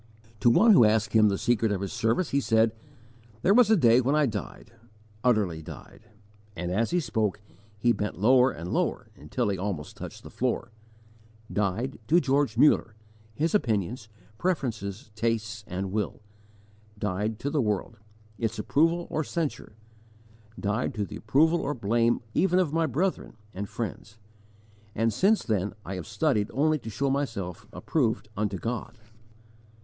[0.21, 0.45] * Coloss.
[0.45, 0.53] 1: 24.
[0.53, 2.71] To one who asked him the secret of his service he said:
[3.43, 4.71] "There was a day when I died,
[5.23, 6.09] utterly died;"
[6.55, 7.39] and, as he spoke,
[7.77, 10.71] he bent lower and lower until he almost touched the floor
[11.53, 12.95] "died to George Muller,
[13.35, 14.09] his opinions,
[14.39, 16.23] preferences, tastes and will
[16.97, 17.99] died to the world,
[18.39, 19.75] its approval or censure
[20.59, 24.17] died to the approval or blame even of my brethren and friends
[24.95, 28.97] and since then I have studied only to show myself approved unto God."